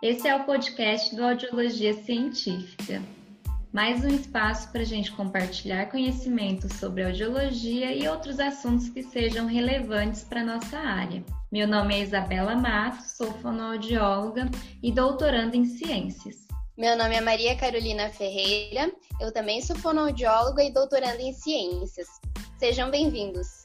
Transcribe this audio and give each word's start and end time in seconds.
Esse 0.00 0.28
é 0.28 0.36
o 0.36 0.44
podcast 0.44 1.14
do 1.16 1.24
Audiologia 1.24 1.92
Científica. 1.92 3.02
Mais 3.72 4.04
um 4.04 4.08
espaço 4.08 4.70
para 4.70 4.82
a 4.82 4.84
gente 4.84 5.10
compartilhar 5.10 5.90
conhecimentos 5.90 6.72
sobre 6.74 7.02
audiologia 7.02 7.92
e 7.92 8.06
outros 8.06 8.38
assuntos 8.38 8.88
que 8.88 9.02
sejam 9.02 9.46
relevantes 9.46 10.22
para 10.22 10.42
a 10.42 10.44
nossa 10.44 10.78
área. 10.78 11.24
Meu 11.50 11.66
nome 11.66 11.96
é 11.96 12.02
Isabela 12.02 12.54
Matos, 12.54 13.16
sou 13.16 13.32
fonoaudióloga 13.42 14.48
e 14.80 14.92
doutoranda 14.92 15.56
em 15.56 15.64
ciências. 15.64 16.46
Meu 16.76 16.96
nome 16.96 17.16
é 17.16 17.20
Maria 17.20 17.56
Carolina 17.56 18.08
Ferreira, 18.08 18.92
eu 19.20 19.32
também 19.32 19.60
sou 19.60 19.74
fonoaudióloga 19.74 20.62
e 20.62 20.72
doutoranda 20.72 21.20
em 21.20 21.32
ciências. 21.32 22.06
Sejam 22.56 22.88
bem-vindos! 22.88 23.64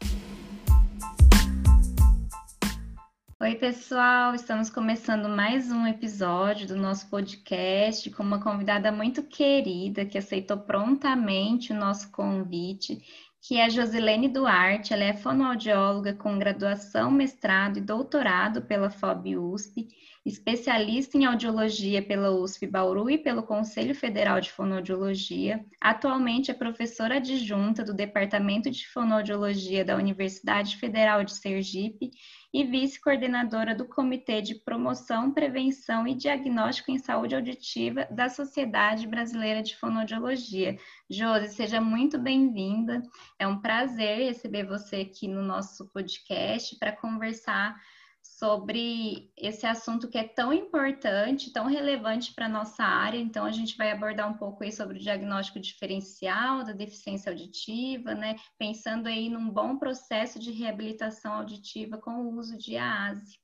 Oi, 3.44 3.56
pessoal! 3.56 4.34
Estamos 4.34 4.70
começando 4.70 5.28
mais 5.28 5.70
um 5.70 5.86
episódio 5.86 6.66
do 6.66 6.78
nosso 6.78 7.10
podcast 7.10 8.10
com 8.12 8.24
uma 8.24 8.42
convidada 8.42 8.90
muito 8.90 9.22
querida 9.22 10.06
que 10.06 10.18
aceitou 10.18 10.60
prontamente 10.60 11.74
o 11.74 11.76
nosso 11.76 12.10
convite, 12.10 13.04
que 13.42 13.58
é 13.58 13.66
a 13.66 13.70
Josilene 13.70 14.30
Duarte. 14.30 14.94
Ela 14.94 15.04
é 15.04 15.14
fonoaudióloga 15.14 16.14
com 16.14 16.40
graduação, 16.40 17.12
mestrado 17.12 17.80
e 17.80 17.82
doutorado 17.82 18.62
pela 18.62 18.90
FOB 18.90 19.36
USP, 19.36 19.90
especialista 20.26 21.18
em 21.18 21.26
audiologia 21.26 22.02
pela 22.02 22.32
USP 22.32 22.66
Bauru 22.66 23.10
e 23.10 23.18
pelo 23.18 23.44
Conselho 23.44 23.94
Federal 23.94 24.40
de 24.40 24.54
Fonoaudiologia. 24.54 25.66
Atualmente 25.82 26.50
é 26.50 26.54
professora 26.54 27.18
adjunta 27.18 27.84
do 27.84 27.94
Departamento 27.94 28.72
de 28.72 28.88
Fonoaudiologia 28.88 29.84
da 29.84 29.98
Universidade 29.98 30.78
Federal 30.78 31.26
de 31.26 31.34
Sergipe 31.34 32.10
e 32.54 32.64
vice-coordenadora 32.64 33.74
do 33.74 33.88
Comitê 33.88 34.40
de 34.40 34.54
Promoção, 34.54 35.32
Prevenção 35.32 36.08
e 36.08 36.14
Diagnóstico 36.14 36.92
em 36.92 37.00
Saúde 37.00 37.34
Auditiva 37.34 38.08
da 38.12 38.30
Sociedade 38.30 39.08
Brasileira 39.08 39.64
de 39.64 39.76
Fonoaudiologia. 39.76 40.78
Josi, 41.10 41.56
seja 41.56 41.82
muito 41.82 42.20
bem-vinda. 42.20 43.02
É 43.40 43.48
um 43.48 43.60
prazer 43.60 44.28
receber 44.28 44.66
você 44.66 44.98
aqui 44.98 45.28
no 45.28 45.42
nosso 45.42 45.88
podcast 45.88 46.78
para 46.78 46.92
conversar 46.92 47.76
sobre 48.24 49.32
esse 49.36 49.66
assunto 49.66 50.08
que 50.08 50.18
é 50.18 50.24
tão 50.24 50.54
importante, 50.54 51.52
tão 51.52 51.66
relevante 51.66 52.34
para 52.34 52.46
a 52.46 52.50
nossa 52.50 52.82
área. 52.82 53.18
Então, 53.18 53.46
a 53.46 53.52
gente 53.52 53.76
vai 53.76 53.92
abordar 53.92 54.32
um 54.32 54.38
pouco 54.38 54.64
aí 54.64 54.72
sobre 54.72 54.98
o 54.98 55.02
diagnóstico 55.02 55.60
diferencial 55.60 56.64
da 56.64 56.72
deficiência 56.72 57.30
auditiva, 57.30 58.16
né? 58.16 58.38
Pensando 58.58 59.08
aí 59.08 59.30
num 59.30 59.50
bom 59.50 59.78
processo 59.78 60.40
de 60.40 60.52
reabilitação 60.52 61.34
auditiva 61.34 61.98
com 61.98 62.12
o 62.12 62.38
uso 62.38 62.58
de 62.58 62.78
AASE. 62.78 63.38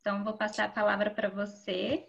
Então, 0.00 0.24
vou 0.24 0.36
passar 0.36 0.64
a 0.64 0.72
palavra 0.72 1.10
para 1.10 1.28
você. 1.28 2.06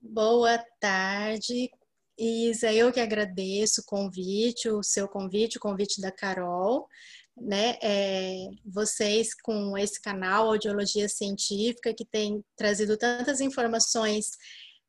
Boa 0.00 0.58
tarde, 0.80 1.70
Isa. 2.18 2.72
Eu 2.72 2.90
que 2.90 3.00
agradeço 3.00 3.82
o 3.82 3.84
convite, 3.84 4.68
o 4.68 4.82
seu 4.82 5.06
convite, 5.06 5.58
o 5.58 5.60
convite 5.60 6.00
da 6.00 6.10
Carol 6.10 6.88
né, 7.36 7.76
é, 7.82 8.46
vocês 8.64 9.34
com 9.34 9.76
esse 9.76 10.00
canal 10.00 10.48
Audiologia 10.48 11.08
Científica, 11.08 11.94
que 11.94 12.04
tem 12.04 12.44
trazido 12.56 12.96
tantas 12.96 13.40
informações 13.40 14.30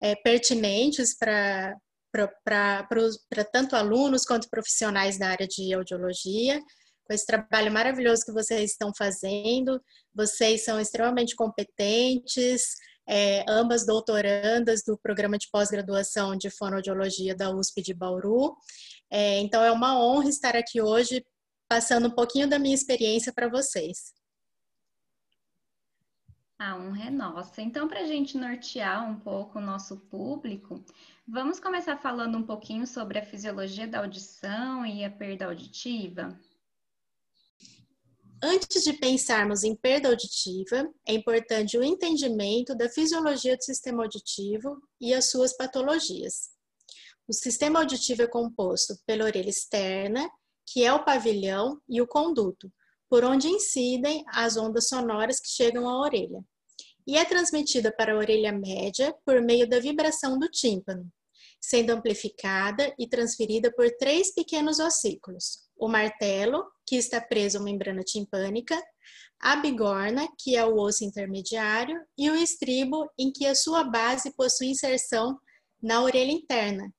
é, 0.01 0.15
pertinentes 0.15 1.15
para 1.17 1.77
tanto 3.51 3.75
alunos 3.75 4.25
quanto 4.25 4.49
profissionais 4.49 5.17
da 5.17 5.29
área 5.29 5.47
de 5.47 5.73
audiologia, 5.73 6.61
com 7.05 7.13
esse 7.13 7.25
trabalho 7.25 7.71
maravilhoso 7.71 8.25
que 8.25 8.31
vocês 8.31 8.71
estão 8.71 8.91
fazendo. 8.97 9.81
Vocês 10.13 10.63
são 10.63 10.79
extremamente 10.79 11.35
competentes, 11.35 12.75
é, 13.07 13.43
ambas 13.49 13.85
doutorandas 13.85 14.81
do 14.85 14.97
programa 14.97 15.37
de 15.37 15.47
pós-graduação 15.51 16.35
de 16.35 16.49
fonoaudiologia 16.49 17.35
da 17.35 17.49
USP 17.53 17.81
de 17.81 17.93
Bauru. 17.93 18.55
É, 19.11 19.39
então, 19.39 19.63
é 19.63 19.71
uma 19.71 19.99
honra 20.01 20.29
estar 20.29 20.55
aqui 20.55 20.81
hoje 20.81 21.23
passando 21.73 22.07
um 22.07 22.11
pouquinho 22.11 22.47
da 22.47 22.59
minha 22.59 22.75
experiência 22.75 23.33
para 23.33 23.49
vocês. 23.49 24.13
A 26.59 26.77
honra 26.77 27.07
é 27.07 27.09
nossa. 27.09 27.63
Então, 27.63 27.87
para 27.87 28.01
a 28.01 28.05
gente 28.05 28.37
nortear 28.37 29.09
um 29.09 29.19
pouco 29.19 29.57
o 29.57 29.61
nosso 29.61 29.97
público, 30.01 30.85
vamos 31.27 31.59
começar 31.59 31.97
falando 31.97 32.37
um 32.37 32.43
pouquinho 32.43 32.85
sobre 32.85 33.17
a 33.17 33.25
fisiologia 33.25 33.87
da 33.87 34.01
audição 34.01 34.85
e 34.85 35.03
a 35.03 35.09
perda 35.09 35.45
auditiva? 35.45 36.39
Antes 38.43 38.83
de 38.83 38.93
pensarmos 38.93 39.63
em 39.63 39.75
perda 39.75 40.09
auditiva, 40.09 40.87
é 41.07 41.15
importante 41.15 41.75
o 41.75 41.83
entendimento 41.83 42.75
da 42.75 42.87
fisiologia 42.87 43.57
do 43.57 43.63
sistema 43.63 44.03
auditivo 44.03 44.79
e 45.01 45.11
as 45.11 45.31
suas 45.31 45.57
patologias. 45.57 46.51
O 47.27 47.33
sistema 47.33 47.79
auditivo 47.79 48.21
é 48.21 48.27
composto 48.27 48.93
pela 49.07 49.25
orelha 49.25 49.49
externa 49.49 50.29
que 50.65 50.83
é 50.83 50.93
o 50.93 51.03
pavilhão 51.03 51.79
e 51.87 52.01
o 52.01 52.07
conduto, 52.07 52.71
por 53.09 53.23
onde 53.23 53.47
incidem 53.47 54.23
as 54.27 54.57
ondas 54.57 54.87
sonoras 54.87 55.39
que 55.39 55.49
chegam 55.49 55.87
à 55.87 55.99
orelha. 55.99 56.43
E 57.05 57.17
é 57.17 57.25
transmitida 57.25 57.91
para 57.95 58.13
a 58.13 58.17
orelha 58.17 58.51
média 58.51 59.13
por 59.25 59.41
meio 59.41 59.67
da 59.67 59.79
vibração 59.79 60.39
do 60.39 60.49
tímpano, 60.49 61.11
sendo 61.61 61.91
amplificada 61.91 62.93
e 62.97 63.07
transferida 63.07 63.71
por 63.73 63.89
três 63.97 64.33
pequenos 64.33 64.79
ossículos: 64.79 65.59
o 65.77 65.87
martelo, 65.87 66.63
que 66.85 66.95
está 66.95 67.21
preso 67.21 67.57
à 67.57 67.61
membrana 67.61 68.03
timpânica, 68.03 68.81
a 69.39 69.57
bigorna, 69.57 70.27
que 70.39 70.55
é 70.55 70.65
o 70.65 70.77
osso 70.77 71.03
intermediário, 71.03 72.01
e 72.17 72.29
o 72.29 72.35
estribo, 72.35 73.09
em 73.17 73.31
que 73.31 73.45
a 73.45 73.53
sua 73.53 73.83
base 73.83 74.33
possui 74.35 74.67
inserção 74.67 75.37
na 75.81 76.01
orelha 76.01 76.31
interna, 76.31 76.89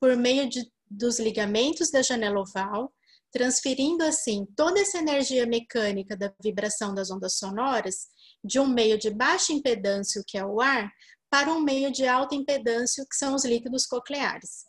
por 0.00 0.16
meio 0.16 0.48
de, 0.48 0.64
dos 0.88 1.18
ligamentos 1.18 1.90
da 1.90 2.00
janela 2.00 2.40
oval, 2.40 2.92
transferindo 3.32 4.02
assim 4.04 4.46
toda 4.56 4.80
essa 4.80 4.98
energia 4.98 5.46
mecânica 5.46 6.16
da 6.16 6.32
vibração 6.42 6.94
das 6.94 7.10
ondas 7.10 7.36
sonoras 7.36 8.08
de 8.42 8.58
um 8.58 8.66
meio 8.66 8.98
de 8.98 9.10
baixa 9.10 9.52
impedância, 9.52 10.22
que 10.26 10.38
é 10.38 10.44
o 10.44 10.60
ar, 10.60 10.90
para 11.30 11.52
um 11.52 11.60
meio 11.60 11.90
de 11.90 12.06
alta 12.06 12.34
impedância, 12.34 13.04
que 13.08 13.16
são 13.16 13.34
os 13.34 13.44
líquidos 13.44 13.84
cocleares. 13.86 14.64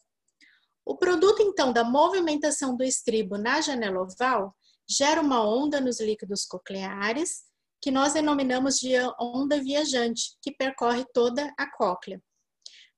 O 0.86 0.98
produto, 0.98 1.42
então, 1.42 1.72
da 1.72 1.84
movimentação 1.84 2.76
do 2.76 2.84
estribo 2.84 3.38
na 3.38 3.62
janela 3.62 4.02
oval 4.02 4.56
gera 4.90 5.22
uma 5.22 5.48
onda 5.48 5.80
nos 5.80 6.00
líquidos 6.00 6.46
cocleares, 6.46 7.44
que 7.82 7.92
nós 7.92 8.14
denominamos 8.14 8.78
de 8.80 8.94
onda 9.20 9.62
viajante, 9.62 10.36
que 10.42 10.52
percorre 10.52 11.06
toda 11.14 11.54
a 11.58 11.72
cóclea. 11.72 12.22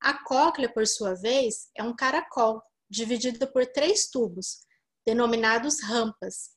A 0.02 0.24
cóclea, 0.24 0.74
por 0.74 0.88
sua 0.88 1.14
vez, 1.14 1.70
é 1.78 1.84
um 1.84 1.96
caracol, 1.96 2.64
dividido 2.90 3.46
por 3.52 3.66
três 3.68 4.10
tubos, 4.10 4.62
denominados 5.06 5.81
rampas. 5.81 6.51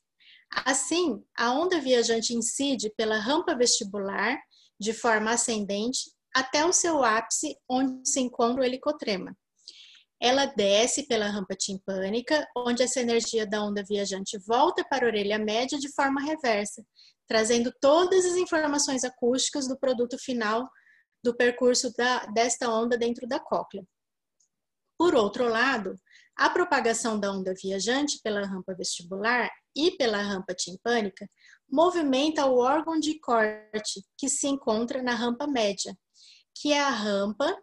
Assim, 0.65 1.23
a 1.37 1.51
onda 1.51 1.79
viajante 1.79 2.33
incide 2.33 2.91
pela 2.95 3.17
rampa 3.17 3.55
vestibular 3.55 4.37
de 4.79 4.93
forma 4.93 5.31
ascendente 5.31 6.11
até 6.35 6.65
o 6.65 6.73
seu 6.73 7.03
ápice, 7.03 7.57
onde 7.69 8.07
se 8.09 8.19
encontra 8.19 8.61
o 8.61 8.65
helicotrema. 8.65 9.35
Ela 10.21 10.45
desce 10.45 11.07
pela 11.07 11.27
rampa 11.27 11.55
timpânica, 11.55 12.47
onde 12.55 12.83
essa 12.83 12.99
energia 13.01 13.45
da 13.45 13.63
onda 13.63 13.83
viajante 13.83 14.37
volta 14.45 14.85
para 14.89 15.05
a 15.05 15.09
orelha 15.09 15.37
média 15.37 15.77
de 15.77 15.93
forma 15.93 16.21
reversa, 16.21 16.85
trazendo 17.27 17.73
todas 17.81 18.25
as 18.25 18.35
informações 18.35 19.03
acústicas 19.03 19.67
do 19.67 19.77
produto 19.77 20.17
final 20.17 20.69
do 21.23 21.35
percurso 21.35 21.91
da, 21.97 22.25
desta 22.27 22.69
onda 22.69 22.97
dentro 22.97 23.27
da 23.27 23.39
cóclea. 23.39 23.83
Por 24.97 25.15
outro 25.15 25.49
lado, 25.49 25.95
a 26.35 26.49
propagação 26.49 27.19
da 27.19 27.31
onda 27.31 27.53
viajante 27.53 28.19
pela 28.21 28.45
rampa 28.45 28.75
vestibular 28.75 29.49
e 29.75 29.91
pela 29.91 30.21
rampa 30.21 30.53
timpânica 30.53 31.29
movimenta 31.69 32.45
o 32.45 32.57
órgão 32.57 32.99
de 32.99 33.19
corte 33.19 34.05
que 34.17 34.29
se 34.29 34.47
encontra 34.47 35.01
na 35.01 35.15
rampa 35.15 35.47
média, 35.47 35.97
que 36.53 36.73
é 36.73 36.81
a 36.81 36.89
rampa 36.89 37.57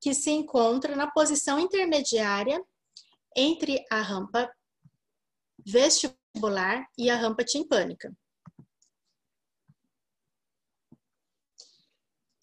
que 0.00 0.14
se 0.14 0.30
encontra 0.30 0.94
na 0.94 1.10
posição 1.10 1.58
intermediária 1.58 2.62
entre 3.36 3.84
a 3.90 4.00
rampa 4.00 4.50
vestibular 5.66 6.86
e 6.96 7.10
a 7.10 7.16
rampa 7.16 7.44
timpânica. 7.44 8.12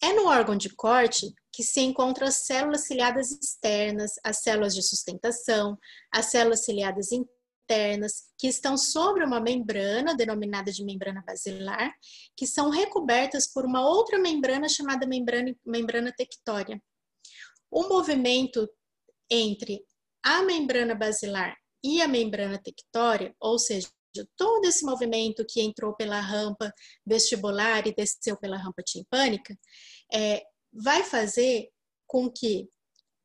É 0.00 0.12
no 0.12 0.26
órgão 0.26 0.56
de 0.56 0.68
corte 0.74 1.34
que 1.56 1.62
se 1.62 1.80
encontram 1.80 2.28
as 2.28 2.34
células 2.44 2.82
ciliadas 2.82 3.30
externas, 3.30 4.16
as 4.22 4.42
células 4.42 4.74
de 4.74 4.82
sustentação, 4.82 5.78
as 6.12 6.26
células 6.26 6.66
ciliadas 6.66 7.08
internas, 7.12 8.26
que 8.36 8.46
estão 8.46 8.76
sobre 8.76 9.24
uma 9.24 9.40
membrana, 9.40 10.14
denominada 10.14 10.70
de 10.70 10.84
membrana 10.84 11.24
basilar, 11.26 11.90
que 12.36 12.46
são 12.46 12.68
recobertas 12.68 13.50
por 13.50 13.64
uma 13.64 13.88
outra 13.88 14.18
membrana 14.18 14.68
chamada 14.68 15.06
membrana, 15.06 15.56
membrana 15.64 16.12
tectória. 16.14 16.78
O 17.70 17.88
movimento 17.88 18.68
entre 19.30 19.82
a 20.22 20.42
membrana 20.42 20.94
basilar 20.94 21.56
e 21.82 22.02
a 22.02 22.06
membrana 22.06 22.58
tectória, 22.58 23.34
ou 23.40 23.58
seja, 23.58 23.88
todo 24.36 24.66
esse 24.66 24.84
movimento 24.84 25.42
que 25.48 25.62
entrou 25.62 25.96
pela 25.96 26.20
rampa 26.20 26.70
vestibular 27.06 27.86
e 27.86 27.94
desceu 27.94 28.36
pela 28.36 28.58
rampa 28.58 28.82
timpânica, 28.82 29.58
é, 30.12 30.42
vai 30.76 31.02
fazer 31.02 31.70
com 32.06 32.30
que 32.30 32.68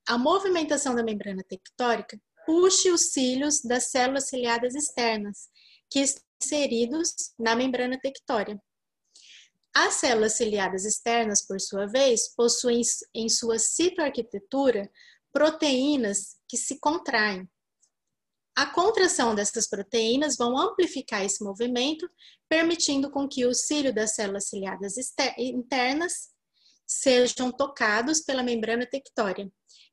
a 0.08 0.18
movimentação 0.18 0.96
da 0.96 1.04
membrana 1.04 1.44
tectórica 1.48 2.20
puxe 2.46 2.90
os 2.92 3.12
cílios 3.12 3.62
das 3.62 3.92
células 3.92 4.28
ciliadas 4.28 4.74
externas, 4.76 5.50
que 5.90 6.00
estão 6.00 6.24
inseridos 6.42 7.14
na 7.38 7.56
membrana 7.56 8.00
tectória. 8.00 8.60
As 9.74 9.96
células 9.96 10.34
ciliadas 10.34 10.86
externas, 10.86 11.46
por 11.46 11.62
sua 11.62 11.86
vez, 11.86 12.34
possuem 12.36 12.82
em 13.14 13.30
sua 13.30 13.60
citoarquitetura 13.60 14.90
proteínas 15.32 16.38
que 16.48 16.58
se 16.58 16.80
contraem. 16.80 17.48
A 18.56 18.66
contração 18.66 19.34
dessas 19.34 19.70
proteínas 19.70 20.36
vão 20.36 20.58
amplificar 20.58 21.24
esse 21.24 21.42
movimento, 21.44 22.10
permitindo 22.50 23.10
com 23.10 23.30
que 23.30 23.46
o 23.46 23.54
cílio 23.54 23.94
das 23.94 24.16
células 24.16 24.50
ciliadas 24.50 24.96
internas 25.38 26.31
sejam 26.92 27.52
tocados 27.52 28.22
pela 28.22 28.44
membrana 28.44 28.86
tectória. 28.86 29.50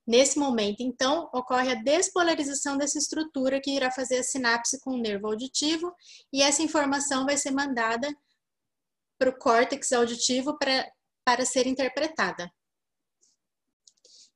Nesse 0.07 0.39
momento, 0.39 0.81
então, 0.81 1.29
ocorre 1.33 1.71
a 1.71 1.83
despolarização 1.83 2.77
dessa 2.77 2.99
estrutura 2.99 3.61
que 3.61 3.71
irá 3.71 3.91
fazer 3.91 4.19
a 4.19 4.23
sinapse 4.23 4.81
com 4.81 4.93
o 4.93 5.01
nervo 5.01 5.27
auditivo 5.27 5.95
e 6.33 6.43
essa 6.43 6.63
informação 6.63 7.27
vai 7.27 7.37
ser 7.37 7.51
mandada 7.51 8.09
para 9.19 9.31
o 9.31 9.39
córtex 9.39 9.93
auditivo 9.93 10.59
para, 10.59 11.45
ser 11.45 11.67
interpretada. 11.67 12.51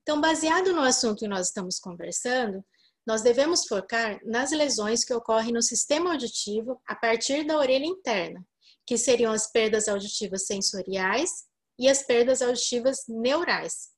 Então, 0.03 0.21
baseado 0.21 0.73
no 0.73 0.83
assunto 0.83 1.21
que 1.21 1.29
nós 1.29 1.47
estamos 1.47 1.79
conversando, 1.79 2.63
nós 3.07 3.23
devemos 3.23 3.67
focar 3.67 4.21
nas 4.25 4.51
lesões 4.51 5.05
que 5.05 5.15
ocorrem 5.15 5.53
no 5.53 5.63
sistema 5.63 6.11
auditivo 6.11 6.81
a 6.87 6.95
partir 6.95 7.45
da 7.45 7.57
orelha 7.57 7.87
interna, 7.87 8.45
que 8.87 8.99
seriam 8.99 9.33
as 9.33 9.51
perdas 9.51 9.89
auditivas 9.89 10.45
sensoriais 10.47 11.51
e 11.79 11.89
as 11.89 12.03
perdas 12.03 12.43
auditivas 12.43 12.99
neurais. 13.09 13.91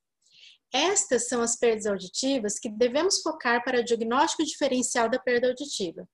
Estas 0.73 1.29
são 1.29 1.41
as 1.41 1.57
perdas 1.57 1.87
auditivas 1.87 2.59
que 2.59 2.69
devemos 2.69 3.23
focar 3.23 3.63
para 3.65 3.81
o 3.81 3.85
diagnóstico 3.85 4.45
diferencial 4.45 5.09
da 5.09 5.19
perda 5.19 5.49
auditiva, 5.49 6.09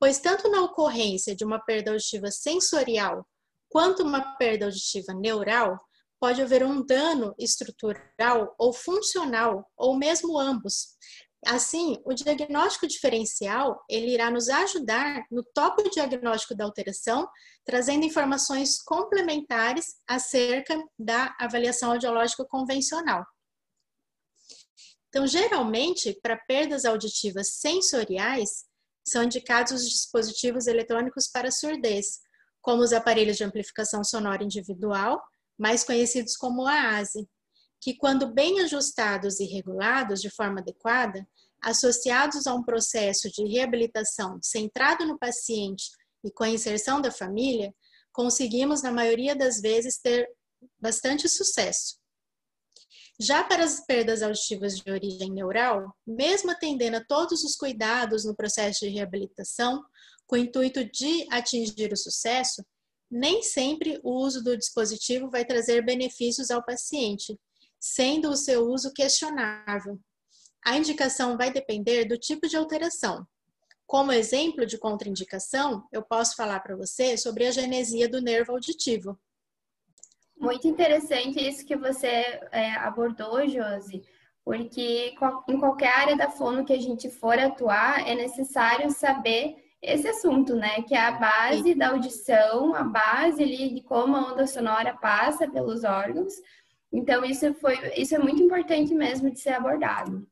pois 0.00 0.18
tanto 0.18 0.50
na 0.50 0.62
ocorrência 0.62 1.36
de 1.36 1.44
uma 1.44 1.60
perda 1.60 1.92
auditiva 1.92 2.30
sensorial 2.30 3.26
quanto 3.72 4.02
uma 4.02 4.36
perda 4.36 4.66
auditiva 4.66 5.14
neural, 5.14 5.80
pode 6.20 6.42
haver 6.42 6.62
um 6.62 6.84
dano 6.84 7.34
estrutural 7.38 8.54
ou 8.58 8.72
funcional, 8.72 9.66
ou 9.76 9.96
mesmo 9.96 10.38
ambos. 10.38 10.88
Assim, 11.44 12.00
o 12.04 12.14
diagnóstico 12.14 12.86
diferencial, 12.86 13.82
ele 13.88 14.12
irá 14.12 14.30
nos 14.30 14.48
ajudar 14.48 15.24
no 15.28 15.42
topo 15.42 15.82
diagnóstico 15.90 16.54
da 16.54 16.64
alteração, 16.64 17.28
trazendo 17.64 18.04
informações 18.04 18.80
complementares 18.80 19.96
acerca 20.06 20.80
da 20.96 21.34
avaliação 21.40 21.92
audiológica 21.92 22.44
convencional. 22.44 23.26
Então, 25.08 25.26
geralmente, 25.26 26.18
para 26.22 26.36
perdas 26.36 26.84
auditivas 26.84 27.54
sensoriais, 27.54 28.64
são 29.04 29.24
indicados 29.24 29.72
os 29.72 29.88
dispositivos 29.88 30.68
eletrônicos 30.68 31.26
para 31.26 31.50
surdez, 31.50 32.20
como 32.60 32.82
os 32.82 32.92
aparelhos 32.92 33.36
de 33.36 33.44
amplificação 33.44 34.04
sonora 34.04 34.44
individual, 34.44 35.20
mais 35.58 35.82
conhecidos 35.82 36.36
como 36.36 36.66
AASE, 36.66 37.28
que, 37.82 37.94
quando 37.94 38.32
bem 38.32 38.60
ajustados 38.60 39.40
e 39.40 39.44
regulados 39.44 40.22
de 40.22 40.30
forma 40.30 40.60
adequada, 40.60 41.28
associados 41.60 42.46
a 42.46 42.54
um 42.54 42.62
processo 42.62 43.28
de 43.28 43.44
reabilitação 43.44 44.38
centrado 44.40 45.04
no 45.04 45.18
paciente 45.18 45.90
e 46.24 46.30
com 46.30 46.44
a 46.44 46.48
inserção 46.48 47.00
da 47.00 47.10
família, 47.10 47.74
conseguimos, 48.12 48.82
na 48.82 48.92
maioria 48.92 49.34
das 49.34 49.60
vezes, 49.60 49.98
ter 49.98 50.28
bastante 50.78 51.28
sucesso. 51.28 51.98
Já 53.20 53.42
para 53.42 53.64
as 53.64 53.84
perdas 53.84 54.22
auditivas 54.22 54.76
de 54.76 54.88
origem 54.88 55.32
neural, 55.32 55.92
mesmo 56.06 56.52
atendendo 56.52 56.98
a 56.98 57.04
todos 57.04 57.42
os 57.42 57.56
cuidados 57.56 58.24
no 58.24 58.34
processo 58.34 58.80
de 58.80 58.90
reabilitação, 58.90 59.84
com 60.24 60.36
o 60.36 60.38
intuito 60.38 60.84
de 60.84 61.26
atingir 61.30 61.92
o 61.92 61.96
sucesso, 61.96 62.64
nem 63.10 63.42
sempre 63.42 64.00
o 64.04 64.24
uso 64.24 64.42
do 64.42 64.56
dispositivo 64.56 65.28
vai 65.28 65.44
trazer 65.44 65.84
benefícios 65.84 66.50
ao 66.50 66.64
paciente, 66.64 67.36
sendo 67.82 68.30
o 68.30 68.36
seu 68.36 68.68
uso 68.68 68.92
questionável. 68.92 69.98
A 70.64 70.76
indicação 70.76 71.36
vai 71.36 71.52
depender 71.52 72.04
do 72.04 72.16
tipo 72.16 72.46
de 72.46 72.56
alteração. 72.56 73.26
Como 73.84 74.12
exemplo 74.12 74.64
de 74.64 74.78
contraindicação, 74.78 75.84
eu 75.90 76.00
posso 76.00 76.36
falar 76.36 76.60
para 76.60 76.76
você 76.76 77.16
sobre 77.16 77.44
a 77.44 77.50
genesia 77.50 78.08
do 78.08 78.22
nervo 78.22 78.52
auditivo. 78.52 79.18
Muito 80.38 80.68
interessante 80.68 81.44
isso 81.44 81.66
que 81.66 81.76
você 81.76 82.06
é, 82.52 82.70
abordou, 82.76 83.46
Josi, 83.48 84.02
porque 84.44 85.14
em 85.48 85.58
qualquer 85.58 85.92
área 85.92 86.16
da 86.16 86.30
fono 86.30 86.64
que 86.64 86.72
a 86.72 86.80
gente 86.80 87.10
for 87.10 87.36
atuar, 87.36 88.08
é 88.08 88.14
necessário 88.14 88.90
saber 88.92 89.56
esse 89.82 90.06
assunto, 90.06 90.54
né? 90.54 90.82
Que 90.82 90.94
é 90.94 91.00
a 91.00 91.12
base 91.12 91.74
da 91.74 91.88
audição, 91.88 92.74
a 92.74 92.84
base 92.84 93.42
ali 93.42 93.74
de 93.74 93.82
como 93.82 94.16
a 94.16 94.32
onda 94.32 94.46
sonora 94.46 94.96
passa 94.96 95.50
pelos 95.50 95.82
órgãos. 95.82 96.32
Então, 96.92 97.24
isso, 97.24 97.54
foi, 97.54 97.76
isso 97.96 98.14
é 98.14 98.18
muito 98.18 98.42
importante 98.42 98.94
mesmo 98.94 99.30
de 99.30 99.40
ser 99.40 99.50
abordado. 99.50 100.26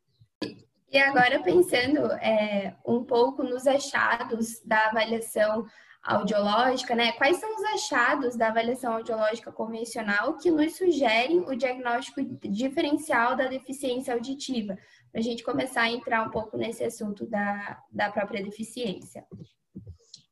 E 0.93 0.99
agora, 0.99 1.41
pensando 1.43 2.13
é, 2.15 2.77
um 2.85 3.05
pouco 3.05 3.43
nos 3.43 3.67
achados 3.67 4.61
da 4.65 4.89
avaliação 4.89 5.65
audiológica, 6.03 6.95
né? 6.95 7.13
Quais 7.13 7.37
são 7.37 7.55
os 7.55 7.65
achados 7.65 8.37
da 8.37 8.49
avaliação 8.49 8.95
audiológica 8.95 9.53
convencional 9.53 10.37
que 10.39 10.51
nos 10.51 10.77
sugerem 10.77 11.41
o 11.41 11.55
diagnóstico 11.55 12.23
diferencial 12.49 13.37
da 13.37 13.47
deficiência 13.47 14.15
auditiva? 14.15 14.77
para 15.11 15.21
a 15.21 15.25
gente 15.25 15.43
começar 15.43 15.83
a 15.83 15.91
entrar 15.91 16.27
um 16.27 16.31
pouco 16.31 16.57
nesse 16.57 16.85
assunto 16.85 17.27
da, 17.27 17.83
da 17.91 18.11
própria 18.11 18.43
deficiência. 18.43 19.27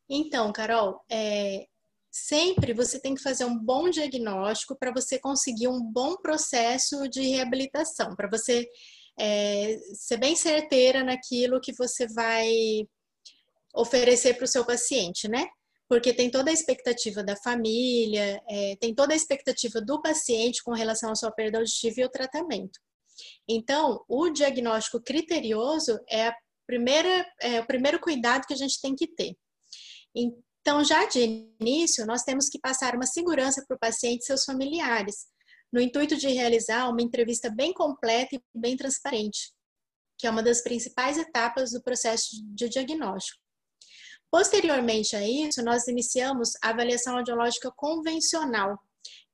Então, 0.08 0.52
Carol, 0.52 1.04
é, 1.10 1.66
sempre 2.26 2.72
você 2.72 3.00
tem 3.00 3.14
que 3.14 3.22
fazer 3.22 3.44
um 3.44 3.58
bom 3.58 3.88
diagnóstico 3.88 4.76
para 4.76 4.92
você 4.92 5.18
conseguir 5.18 5.68
um 5.68 5.82
bom 5.82 6.16
processo 6.16 7.08
de 7.08 7.22
reabilitação, 7.22 8.14
para 8.14 8.28
você 8.28 8.66
é, 9.18 9.76
ser 9.94 10.18
bem 10.18 10.36
certeira 10.36 11.02
naquilo 11.02 11.60
que 11.60 11.72
você 11.72 12.06
vai 12.08 12.48
oferecer 13.74 14.34
para 14.34 14.44
o 14.44 14.48
seu 14.48 14.64
paciente, 14.64 15.28
né? 15.28 15.46
Porque 15.88 16.12
tem 16.12 16.30
toda 16.30 16.50
a 16.50 16.52
expectativa 16.52 17.22
da 17.22 17.36
família, 17.36 18.42
é, 18.48 18.76
tem 18.76 18.94
toda 18.94 19.12
a 19.14 19.16
expectativa 19.16 19.80
do 19.80 20.00
paciente 20.00 20.62
com 20.62 20.72
relação 20.72 21.10
à 21.10 21.14
sua 21.14 21.32
perda 21.32 21.58
auditiva 21.58 22.00
e 22.00 22.04
o 22.04 22.10
tratamento. 22.10 22.78
Então, 23.48 24.04
o 24.08 24.30
diagnóstico 24.30 25.02
criterioso 25.02 25.98
é, 26.10 26.30
primeira, 26.66 27.26
é 27.40 27.60
o 27.60 27.66
primeiro 27.66 27.98
cuidado 27.98 28.46
que 28.46 28.52
a 28.52 28.56
gente 28.56 28.80
tem 28.80 28.94
que 28.94 29.06
ter. 29.06 29.34
Então, 30.68 30.84
já 30.84 31.06
de 31.06 31.48
início, 31.58 32.04
nós 32.04 32.24
temos 32.24 32.50
que 32.50 32.58
passar 32.58 32.94
uma 32.94 33.06
segurança 33.06 33.64
para 33.66 33.74
o 33.74 33.78
paciente 33.78 34.20
e 34.20 34.26
seus 34.26 34.44
familiares, 34.44 35.24
no 35.72 35.80
intuito 35.80 36.14
de 36.14 36.28
realizar 36.28 36.90
uma 36.90 37.00
entrevista 37.00 37.48
bem 37.48 37.72
completa 37.72 38.36
e 38.36 38.42
bem 38.54 38.76
transparente, 38.76 39.50
que 40.18 40.26
é 40.26 40.30
uma 40.30 40.42
das 40.42 40.60
principais 40.60 41.16
etapas 41.16 41.70
do 41.70 41.82
processo 41.82 42.26
de 42.54 42.68
diagnóstico. 42.68 43.40
Posteriormente 44.30 45.16
a 45.16 45.26
isso, 45.26 45.62
nós 45.62 45.88
iniciamos 45.88 46.50
a 46.62 46.68
avaliação 46.68 47.16
audiológica 47.16 47.72
convencional, 47.74 48.78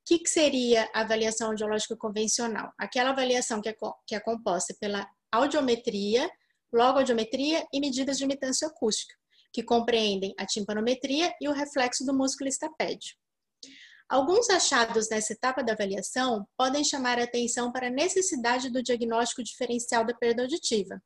que, 0.05 0.19
que 0.19 0.29
seria 0.29 0.89
a 0.93 1.01
avaliação 1.01 1.49
audiológica 1.49 1.97
convencional? 1.97 2.71
Aquela 2.77 3.09
avaliação 3.09 3.59
que 3.59 3.67
é, 3.67 3.75
que 4.07 4.15
é 4.15 4.21
composta 4.21 4.73
pela 4.79 5.05
audiometria, 5.33 6.31
logoaudiometria 6.71 7.67
e 7.73 7.81
medidas 7.81 8.17
de 8.17 8.23
imitância 8.23 8.69
acústica, 8.69 9.13
que 9.55 9.63
compreendem 9.63 10.35
a 10.37 10.45
timpanometria 10.45 11.33
e 11.39 11.47
o 11.47 11.53
reflexo 11.53 12.05
do 12.05 12.13
músculo 12.13 12.49
estapédio. 12.49 13.15
Alguns 14.09 14.49
achados 14.49 15.09
nessa 15.09 15.31
etapa 15.31 15.63
da 15.63 15.71
avaliação 15.71 16.45
podem 16.57 16.83
chamar 16.83 17.17
a 17.17 17.23
atenção 17.23 17.71
para 17.71 17.87
a 17.87 17.89
necessidade 17.89 18.69
do 18.69 18.83
diagnóstico 18.83 19.41
diferencial 19.41 20.05
da 20.05 20.13
perda 20.13 20.41
auditiva. 20.41 21.01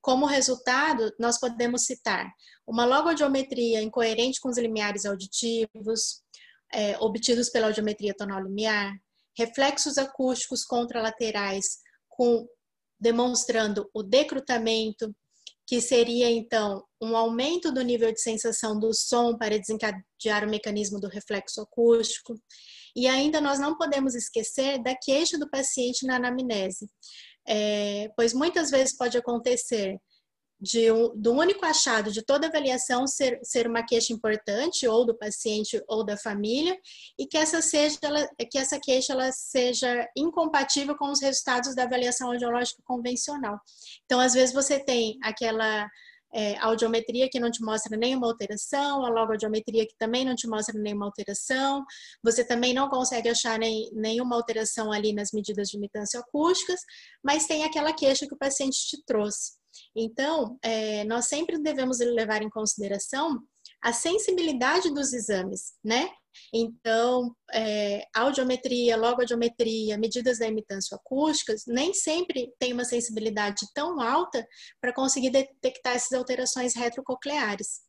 Como 0.00 0.24
resultado, 0.24 1.12
nós 1.18 1.38
podemos 1.38 1.84
citar 1.84 2.32
uma 2.66 2.86
logoaudiometria 2.86 3.82
incoerente 3.82 4.40
com 4.40 4.48
os 4.48 4.56
limiares 4.56 5.04
auditivos, 5.04 6.22
é, 6.72 6.96
obtidos 6.98 7.50
pela 7.50 7.66
audiometria 7.66 8.14
tonal 8.14 8.42
limiar, 8.42 8.90
reflexos 9.36 9.98
acústicos 9.98 10.64
contralaterais 10.64 11.78
com 12.08 12.48
demonstrando 12.98 13.90
o 13.92 14.02
decrutamento, 14.02 15.14
que 15.66 15.80
seria 15.80 16.30
então 16.30 16.84
um 17.00 17.16
aumento 17.16 17.72
do 17.72 17.82
nível 17.82 18.12
de 18.12 18.20
sensação 18.20 18.78
do 18.78 18.92
som 18.92 19.36
para 19.36 19.58
desencadear 19.58 20.44
o 20.44 20.50
mecanismo 20.50 21.00
do 21.00 21.08
reflexo 21.08 21.60
acústico. 21.60 22.34
E 22.94 23.06
ainda 23.06 23.40
nós 23.40 23.58
não 23.58 23.76
podemos 23.76 24.14
esquecer 24.14 24.82
da 24.82 24.94
queixa 24.94 25.38
do 25.38 25.48
paciente 25.48 26.06
na 26.06 26.16
anamnese, 26.16 26.88
é, 27.48 28.08
pois 28.16 28.34
muitas 28.34 28.70
vezes 28.70 28.96
pode 28.96 29.16
acontecer 29.16 29.98
de 30.62 30.92
um, 30.92 31.12
do 31.16 31.32
único 31.32 31.66
achado 31.66 32.12
de 32.12 32.22
toda 32.22 32.46
avaliação 32.46 33.04
ser, 33.04 33.40
ser 33.42 33.66
uma 33.66 33.82
queixa 33.82 34.12
importante, 34.12 34.86
ou 34.86 35.04
do 35.04 35.18
paciente 35.18 35.82
ou 35.88 36.04
da 36.04 36.16
família, 36.16 36.78
e 37.18 37.26
que 37.26 37.36
essa, 37.36 37.60
seja, 37.60 37.98
ela, 38.00 38.28
que 38.48 38.56
essa 38.56 38.78
queixa 38.78 39.12
ela 39.12 39.32
seja 39.32 40.08
incompatível 40.16 40.96
com 40.96 41.10
os 41.10 41.20
resultados 41.20 41.74
da 41.74 41.82
avaliação 41.82 42.30
audiológica 42.30 42.80
convencional. 42.84 43.58
Então, 44.04 44.20
às 44.20 44.34
vezes, 44.34 44.54
você 44.54 44.78
tem 44.78 45.18
aquela 45.24 45.90
é, 46.32 46.56
audiometria 46.58 47.28
que 47.28 47.40
não 47.40 47.50
te 47.50 47.60
mostra 47.60 47.96
nenhuma 47.96 48.28
alteração, 48.28 49.04
a 49.04 49.08
logoaudiometria 49.08 49.84
que 49.84 49.96
também 49.98 50.24
não 50.24 50.36
te 50.36 50.46
mostra 50.46 50.78
nenhuma 50.78 51.06
alteração, 51.06 51.84
você 52.22 52.44
também 52.44 52.72
não 52.72 52.88
consegue 52.88 53.28
achar 53.28 53.58
nem, 53.58 53.90
nenhuma 53.92 54.36
alteração 54.36 54.92
ali 54.92 55.12
nas 55.12 55.32
medidas 55.32 55.68
de 55.68 55.76
imitância 55.76 56.20
acústicas, 56.20 56.80
mas 57.20 57.48
tem 57.48 57.64
aquela 57.64 57.92
queixa 57.92 58.28
que 58.28 58.34
o 58.34 58.38
paciente 58.38 58.78
te 58.86 59.02
trouxe. 59.04 59.60
Então, 59.96 60.58
é, 60.62 61.04
nós 61.04 61.26
sempre 61.26 61.58
devemos 61.58 61.98
levar 61.98 62.42
em 62.42 62.50
consideração 62.50 63.40
a 63.82 63.92
sensibilidade 63.92 64.92
dos 64.92 65.12
exames, 65.12 65.74
né? 65.84 66.08
Então, 66.52 67.34
é, 67.52 68.06
audiometria, 68.14 68.96
logoaudiometria, 68.96 69.98
medidas 69.98 70.38
da 70.38 70.46
imitância 70.46 70.96
acústica, 70.96 71.54
nem 71.66 71.92
sempre 71.92 72.52
tem 72.58 72.72
uma 72.72 72.84
sensibilidade 72.84 73.66
tão 73.74 74.00
alta 74.00 74.46
para 74.80 74.94
conseguir 74.94 75.30
detectar 75.30 75.94
essas 75.94 76.12
alterações 76.12 76.74
retrococleares. 76.74 77.82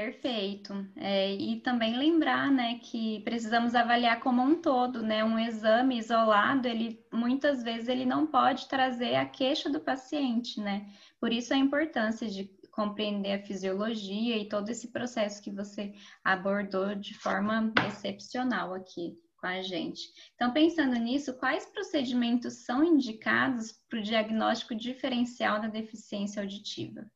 Perfeito. 0.00 0.72
É, 0.96 1.34
e 1.34 1.60
também 1.60 1.94
lembrar, 1.94 2.50
né, 2.50 2.78
que 2.78 3.20
precisamos 3.20 3.74
avaliar 3.74 4.18
como 4.20 4.40
um 4.40 4.58
todo, 4.58 5.02
né? 5.02 5.22
Um 5.22 5.38
exame 5.38 5.98
isolado, 5.98 6.66
ele 6.66 7.04
muitas 7.12 7.62
vezes 7.62 7.86
ele 7.86 8.06
não 8.06 8.26
pode 8.26 8.66
trazer 8.66 9.16
a 9.16 9.26
queixa 9.26 9.68
do 9.68 9.78
paciente, 9.78 10.58
né? 10.58 10.90
Por 11.20 11.30
isso 11.30 11.52
a 11.52 11.58
importância 11.58 12.26
de 12.30 12.44
compreender 12.70 13.34
a 13.34 13.44
fisiologia 13.44 14.38
e 14.38 14.48
todo 14.48 14.70
esse 14.70 14.88
processo 14.88 15.42
que 15.42 15.50
você 15.50 15.92
abordou 16.24 16.94
de 16.94 17.12
forma 17.12 17.70
excepcional 17.86 18.72
aqui 18.72 19.18
com 19.36 19.46
a 19.46 19.60
gente. 19.60 20.00
Então, 20.34 20.50
pensando 20.50 20.94
nisso, 20.96 21.34
quais 21.34 21.66
procedimentos 21.66 22.64
são 22.64 22.82
indicados 22.82 23.70
para 23.86 23.98
o 23.98 24.02
diagnóstico 24.02 24.74
diferencial 24.74 25.60
da 25.60 25.68
deficiência 25.68 26.40
auditiva? 26.40 27.06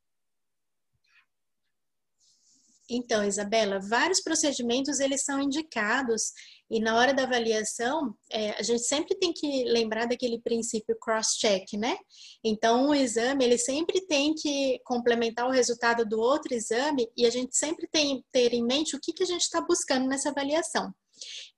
Então, 2.88 3.24
Isabela, 3.24 3.80
vários 3.80 4.20
procedimentos 4.20 5.00
eles 5.00 5.24
são 5.24 5.40
indicados 5.40 6.32
e 6.70 6.80
na 6.80 6.96
hora 6.96 7.14
da 7.14 7.22
avaliação 7.22 8.14
é, 8.30 8.50
a 8.52 8.62
gente 8.62 8.82
sempre 8.82 9.14
tem 9.14 9.32
que 9.32 9.64
lembrar 9.64 10.06
daquele 10.06 10.40
princípio 10.40 10.96
cross-check, 10.98 11.74
né? 11.78 11.96
Então, 12.42 12.88
o 12.88 12.94
exame 12.94 13.44
ele 13.44 13.56
sempre 13.56 14.02
tem 14.06 14.34
que 14.34 14.78
complementar 14.84 15.46
o 15.46 15.52
resultado 15.52 16.04
do 16.04 16.20
outro 16.20 16.54
exame 16.54 17.08
e 17.16 17.24
a 17.26 17.30
gente 17.30 17.56
sempre 17.56 17.88
tem 17.90 18.22
ter 18.30 18.52
em 18.52 18.64
mente 18.64 18.94
o 18.94 19.00
que, 19.00 19.12
que 19.12 19.22
a 19.22 19.26
gente 19.26 19.42
está 19.42 19.60
buscando 19.62 20.06
nessa 20.06 20.30
avaliação. 20.30 20.92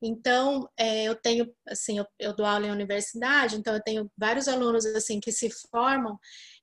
Então, 0.03 0.69
é, 0.77 1.05
eu 1.05 1.17
tenho, 1.17 1.53
assim, 1.67 1.99
eu, 1.99 2.07
eu 2.19 2.37
dou 2.37 2.47
aula 2.47 2.67
em 2.67 2.71
universidade, 2.71 3.57
então 3.57 3.75
eu 3.75 3.83
tenho 3.83 4.11
vários 4.17 4.47
alunos 4.49 4.85
assim 4.87 5.19
que 5.19 5.33
se 5.33 5.51
formam 5.71 6.19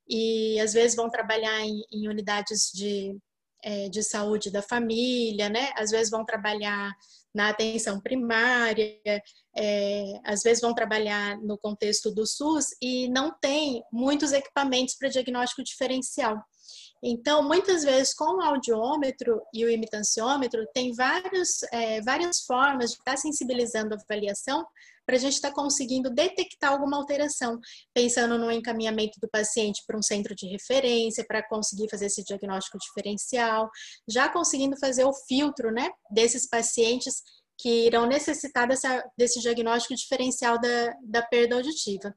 e 0.07 0.59
às 0.59 0.73
vezes 0.73 0.95
vão 0.95 1.09
trabalhar 1.09 1.59
em, 1.61 1.81
em 1.91 2.07
unidades 2.07 2.71
de 2.73 3.17
é, 3.63 3.89
de 3.89 4.03
saúde 4.03 4.51
da 4.51 4.61
família, 4.61 5.49
né? 5.49 5.71
Às 5.75 5.91
vezes 5.91 6.11
vão 6.11 6.25
trabalhar 6.25 6.91
na 7.33 7.49
atenção 7.49 7.99
primária, 7.99 8.99
é, 9.57 10.19
às 10.23 10.43
vezes 10.43 10.61
vão 10.61 10.73
trabalhar 10.73 11.37
no 11.41 11.57
contexto 11.57 12.11
do 12.13 12.25
SUS 12.25 12.67
e 12.81 13.07
não 13.09 13.33
tem 13.41 13.83
muitos 13.91 14.31
equipamentos 14.31 14.95
para 14.95 15.09
diagnóstico 15.09 15.63
diferencial. 15.63 16.37
Então, 17.03 17.43
muitas 17.45 17.83
vezes, 17.83 18.13
com 18.13 18.37
o 18.37 18.41
audiômetro 18.41 19.41
e 19.53 19.65
o 19.65 19.69
imitanciômetro, 19.69 20.65
tem 20.73 20.93
vários, 20.93 21.61
é, 21.71 22.01
várias 22.01 22.41
formas 22.41 22.91
de 22.91 22.97
estar 22.97 23.17
sensibilizando 23.17 23.93
a 23.93 23.97
avaliação 23.97 24.65
para 25.05 25.15
a 25.15 25.19
gente 25.19 25.33
estar 25.33 25.49
tá 25.49 25.55
conseguindo 25.55 26.09
detectar 26.09 26.71
alguma 26.71 26.97
alteração, 26.97 27.59
pensando 27.93 28.37
no 28.37 28.51
encaminhamento 28.51 29.19
do 29.19 29.29
paciente 29.29 29.83
para 29.85 29.97
um 29.97 30.01
centro 30.01 30.35
de 30.35 30.47
referência, 30.47 31.25
para 31.27 31.47
conseguir 31.47 31.89
fazer 31.89 32.07
esse 32.07 32.23
diagnóstico 32.23 32.77
diferencial, 32.77 33.69
já 34.07 34.29
conseguindo 34.29 34.77
fazer 34.77 35.03
o 35.03 35.13
filtro 35.13 35.71
né, 35.71 35.89
desses 36.11 36.47
pacientes 36.47 37.21
que 37.57 37.85
irão 37.87 38.05
necessitar 38.05 38.67
dessa, 38.67 39.03
desse 39.17 39.39
diagnóstico 39.39 39.95
diferencial 39.95 40.59
da, 40.59 40.93
da 41.03 41.21
perda 41.21 41.55
auditiva. 41.55 42.13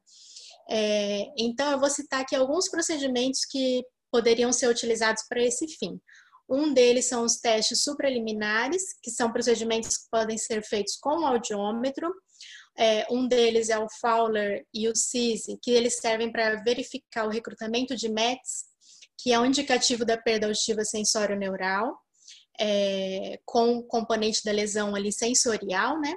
É, 0.68 1.26
então, 1.38 1.70
eu 1.70 1.78
vou 1.78 1.90
citar 1.90 2.20
aqui 2.20 2.34
alguns 2.34 2.68
procedimentos 2.68 3.44
que 3.44 3.84
poderiam 4.10 4.52
ser 4.52 4.68
utilizados 4.68 5.22
para 5.28 5.42
esse 5.42 5.66
fim. 5.68 6.00
Um 6.48 6.72
deles 6.72 7.06
são 7.06 7.24
os 7.24 7.36
testes 7.36 7.82
supraliminares, 7.82 8.82
que 9.02 9.10
são 9.10 9.32
procedimentos 9.32 9.96
que 9.96 10.08
podem 10.10 10.38
ser 10.38 10.62
feitos 10.62 10.96
com 10.96 11.20
o 11.20 11.26
audiômetro. 11.26 12.12
É, 12.78 13.06
um 13.10 13.26
deles 13.26 13.68
é 13.68 13.78
o 13.78 13.88
Fowler 14.00 14.64
e 14.72 14.88
o 14.88 14.94
CISI, 14.94 15.58
que 15.62 15.70
eles 15.70 15.98
servem 15.98 16.30
para 16.30 16.62
verificar 16.62 17.26
o 17.26 17.30
recrutamento 17.30 17.96
de 17.96 18.08
METs, 18.08 18.64
que 19.18 19.32
é 19.32 19.40
um 19.40 19.46
indicativo 19.46 20.04
da 20.04 20.16
perda 20.16 20.46
auditiva 20.46 20.84
sensório-neural, 20.84 21.98
é, 22.60 23.40
com 23.44 23.82
componente 23.82 24.44
da 24.44 24.52
lesão 24.52 24.94
ali 24.94 25.12
sensorial, 25.12 25.98
né? 26.00 26.14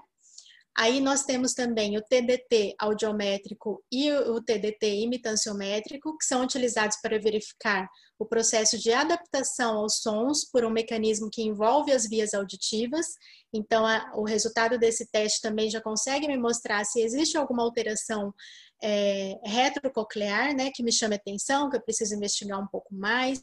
Aí 0.80 1.02
nós 1.02 1.26
temos 1.26 1.54
também 1.54 1.98
o 1.98 2.02
TDT 2.02 2.74
audiométrico 2.80 3.84
e 3.92 4.14
o 4.14 4.42
TDT 4.42 5.02
imitanciométrico, 5.02 6.18
que 6.18 6.24
são 6.24 6.42
utilizados 6.42 6.96
para 7.02 7.20
verificar 7.20 7.86
o 8.18 8.26
processo 8.26 8.80
de 8.80 8.94
adaptação 8.94 9.80
aos 9.80 9.98
sons 9.98 10.50
por 10.50 10.64
um 10.64 10.70
mecanismo 10.70 11.30
que 11.30 11.42
envolve 11.42 11.92
as 11.92 12.08
vias 12.08 12.34
auditivas. 12.34 13.06
Então, 13.54 13.86
a, 13.86 14.10
o 14.16 14.24
resultado 14.24 14.80
desse 14.80 15.06
teste 15.12 15.42
também 15.42 15.70
já 15.70 15.82
consegue 15.82 16.28
me 16.28 16.38
mostrar 16.38 16.86
se 16.86 17.02
existe 17.02 17.38
alguma 17.38 17.64
alteração 17.64 18.34
é, 18.82 19.36
retrococlear, 19.44 20.56
né, 20.56 20.72
que 20.74 20.82
me 20.82 20.94
chame 20.94 21.16
atenção, 21.16 21.70
que 21.70 21.76
eu 21.76 21.82
preciso 21.82 22.16
investigar 22.16 22.58
um 22.58 22.68
pouco 22.68 22.96
mais. 22.96 23.42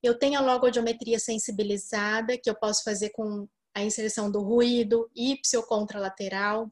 Eu 0.00 0.16
tenho 0.16 0.38
a 0.38 0.42
logoaudiometria 0.42 1.18
sensibilizada, 1.18 2.38
que 2.38 2.48
eu 2.48 2.54
posso 2.54 2.84
fazer 2.84 3.10
com 3.10 3.48
a 3.74 3.82
inserção 3.82 4.30
do 4.30 4.40
ruído, 4.40 5.10
ipsio 5.14 5.62
contralateral. 5.64 6.70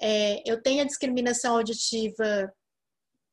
É, 0.00 0.42
eu 0.50 0.62
tenho 0.62 0.82
a 0.82 0.86
discriminação 0.86 1.56
auditiva 1.56 2.52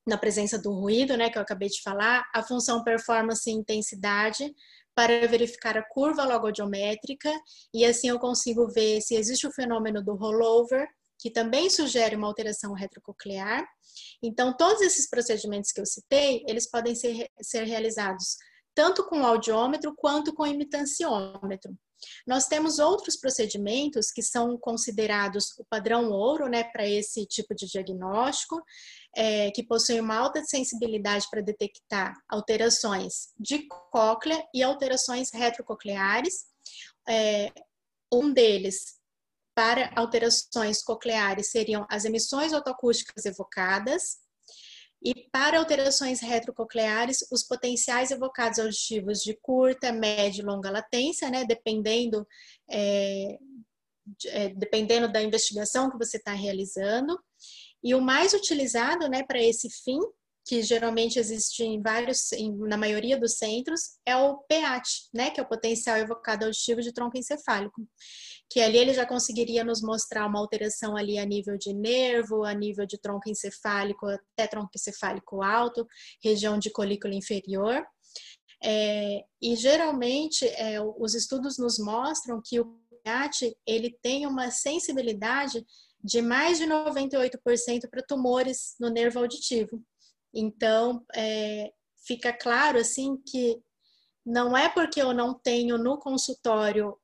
na 0.05 0.17
presença 0.17 0.57
do 0.57 0.71
ruído, 0.71 1.17
né, 1.17 1.29
que 1.29 1.37
eu 1.37 1.41
acabei 1.41 1.67
de 1.67 1.81
falar, 1.81 2.23
a 2.33 2.43
função 2.43 2.83
performance 2.83 3.49
e 3.49 3.53
intensidade 3.53 4.53
para 4.93 5.27
verificar 5.27 5.77
a 5.77 5.83
curva 5.83 6.23
logodiométrica 6.23 7.31
e 7.73 7.83
assim 7.83 8.09
eu 8.09 8.19
consigo 8.19 8.67
ver 8.67 9.01
se 9.01 9.15
existe 9.15 9.45
o 9.45 9.51
fenômeno 9.51 10.03
do 10.03 10.15
rollover, 10.15 10.87
que 11.19 11.31
também 11.31 11.69
sugere 11.69 12.15
uma 12.15 12.27
alteração 12.27 12.73
retrococlear. 12.73 13.65
Então, 14.21 14.55
todos 14.55 14.81
esses 14.81 15.09
procedimentos 15.09 15.71
que 15.71 15.81
eu 15.81 15.85
citei, 15.85 16.43
eles 16.47 16.69
podem 16.69 16.93
ser, 16.93 17.29
ser 17.41 17.63
realizados 17.63 18.37
tanto 18.73 19.05
com 19.05 19.25
audiômetro 19.25 19.93
quanto 19.95 20.33
com 20.33 20.45
imitanciômetro. 20.45 21.73
Nós 22.25 22.47
temos 22.47 22.79
outros 22.79 23.15
procedimentos 23.15 24.11
que 24.11 24.21
são 24.21 24.57
considerados 24.57 25.57
o 25.57 25.65
padrão 25.65 26.09
ouro, 26.11 26.47
né, 26.47 26.63
para 26.63 26.87
esse 26.87 27.25
tipo 27.25 27.53
de 27.55 27.67
diagnóstico, 27.67 28.61
é, 29.15 29.51
que 29.51 29.63
possuem 29.63 29.99
uma 29.99 30.17
alta 30.17 30.43
sensibilidade 30.43 31.27
para 31.29 31.41
detectar 31.41 32.13
alterações 32.29 33.29
de 33.39 33.67
cóclea 33.67 34.43
e 34.53 34.61
alterações 34.61 35.31
retrococleares. 35.33 36.45
É, 37.07 37.51
um 38.11 38.31
deles, 38.31 38.95
para 39.55 39.91
alterações 39.95 40.83
cocleares, 40.83 41.51
seriam 41.51 41.85
as 41.89 42.05
emissões 42.05 42.53
otoacústicas 42.53 43.25
evocadas, 43.25 44.24
e 45.05 45.13
para 45.31 45.59
alterações 45.59 46.19
retrococleares, 46.19 47.27
os 47.31 47.43
potenciais 47.43 48.09
evocados 48.09 48.57
auditivos 48.57 49.19
de 49.19 49.35
curta, 49.39 49.91
média 49.91 50.41
e 50.41 50.43
longa 50.43 50.71
latência, 50.71 51.29
né, 51.29 51.45
dependendo, 51.45 52.27
é, 52.67 53.37
é, 54.25 54.49
dependendo 54.49 55.07
da 55.11 55.21
investigação 55.21 55.91
que 55.91 55.97
você 55.99 56.17
está 56.17 56.33
realizando. 56.33 57.19
E 57.83 57.93
o 57.93 58.01
mais 58.01 58.33
utilizado 58.33 59.07
né, 59.07 59.21
para 59.21 59.39
esse 59.39 59.69
fim, 59.69 59.99
que 60.45 60.61
geralmente 60.61 61.17
existe 61.17 61.63
em 61.63 61.81
vários, 61.81 62.31
em, 62.33 62.55
na 62.55 62.77
maioria 62.77 63.19
dos 63.19 63.37
centros, 63.37 63.97
é 64.05 64.15
o 64.15 64.37
PEAT, 64.47 64.87
né, 65.13 65.31
que 65.31 65.39
é 65.39 65.43
o 65.43 65.47
potencial 65.47 65.97
evocado 65.97 66.45
auditivo 66.45 66.81
de 66.81 66.93
tronco 66.93 67.17
encefálico 67.17 67.81
que 68.49 68.61
ali 68.61 68.77
ele 68.77 68.93
já 68.93 69.05
conseguiria 69.05 69.63
nos 69.63 69.81
mostrar 69.81 70.25
uma 70.25 70.39
alteração 70.39 70.95
ali 70.95 71.17
a 71.17 71.25
nível 71.25 71.57
de 71.57 71.73
nervo, 71.73 72.43
a 72.43 72.53
nível 72.53 72.85
de 72.85 72.97
tronco 72.97 73.29
encefálico, 73.29 74.07
até 74.07 74.47
tronco 74.47 74.69
encefálico 74.75 75.41
alto, 75.41 75.85
região 76.23 76.57
de 76.57 76.69
colícula 76.69 77.13
inferior. 77.13 77.85
É, 78.63 79.23
e 79.41 79.55
geralmente 79.55 80.47
é, 80.47 80.79
os 80.81 81.13
estudos 81.13 81.57
nos 81.57 81.77
mostram 81.77 82.41
que 82.43 82.59
o 82.59 82.79
PAT 83.03 83.41
ele 83.65 83.95
tem 84.01 84.25
uma 84.25 84.49
sensibilidade 84.49 85.65
de 86.03 86.21
mais 86.21 86.57
de 86.57 86.65
98% 86.65 87.89
para 87.89 88.03
tumores 88.03 88.75
no 88.79 88.89
nervo 88.89 89.19
auditivo. 89.19 89.83
Então, 90.35 91.03
é, 91.15 91.71
fica 92.05 92.33
claro 92.33 92.77
assim 92.77 93.17
que 93.25 93.57
não 94.25 94.57
é 94.57 94.67
porque 94.67 95.01
eu 95.01 95.13
não 95.13 95.33
tenho 95.33 95.77
no 95.77 95.97
consultório 95.97 96.97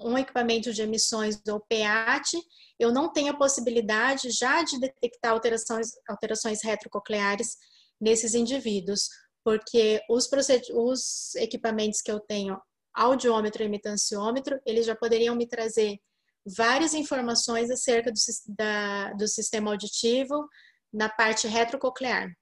um 0.00 0.16
equipamento 0.16 0.72
de 0.72 0.82
emissões 0.82 1.40
ou 1.48 1.60
PAT, 1.60 2.32
eu 2.78 2.92
não 2.92 3.12
tenho 3.12 3.32
a 3.32 3.36
possibilidade 3.36 4.30
já 4.30 4.62
de 4.62 4.78
detectar 4.78 5.32
alterações, 5.32 5.88
alterações 6.08 6.62
retrococleares 6.62 7.56
nesses 8.00 8.34
indivíduos, 8.34 9.08
porque 9.44 10.00
os, 10.08 10.28
os 10.72 11.34
equipamentos 11.34 12.00
que 12.00 12.12
eu 12.12 12.20
tenho, 12.20 12.60
audiômetro 12.94 13.62
e 13.62 13.68
mitanciômetro, 13.68 14.60
eles 14.64 14.86
já 14.86 14.94
poderiam 14.94 15.34
me 15.34 15.48
trazer 15.48 15.98
várias 16.46 16.94
informações 16.94 17.70
acerca 17.70 18.12
do, 18.12 18.18
da, 18.56 19.12
do 19.14 19.26
sistema 19.26 19.72
auditivo 19.72 20.48
na 20.92 21.08
parte 21.08 21.48
retrococlear. 21.48 22.32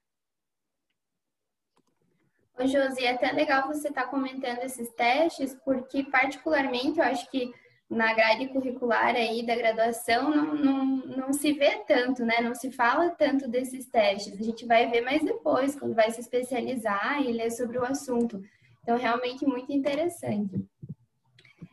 Ô, 2.59 2.65
Josi, 2.65 3.05
é 3.05 3.11
até 3.11 3.31
legal 3.31 3.67
você 3.67 3.89
estar 3.89 4.03
tá 4.03 4.07
comentando 4.07 4.63
esses 4.63 4.89
testes, 4.93 5.55
porque 5.63 6.03
particularmente 6.03 6.99
eu 6.99 7.05
acho 7.05 7.29
que 7.29 7.53
na 7.89 8.13
grade 8.13 8.47
curricular 8.47 9.15
aí 9.15 9.45
da 9.45 9.55
graduação 9.55 10.29
não, 10.29 10.55
não, 10.55 10.85
não 11.05 11.33
se 11.33 11.53
vê 11.53 11.77
tanto, 11.87 12.25
né? 12.25 12.41
Não 12.41 12.53
se 12.53 12.71
fala 12.71 13.11
tanto 13.11 13.47
desses 13.47 13.87
testes. 13.87 14.39
A 14.39 14.43
gente 14.43 14.65
vai 14.65 14.87
ver 14.87 15.01
mais 15.01 15.23
depois, 15.23 15.79
quando 15.79 15.93
vai 15.95 16.11
se 16.11 16.19
especializar 16.19 17.21
e 17.21 17.31
ler 17.31 17.51
sobre 17.51 17.77
o 17.77 17.85
assunto. 17.85 18.41
Então, 18.81 18.97
realmente 18.97 19.45
muito 19.45 19.71
interessante. 19.71 20.59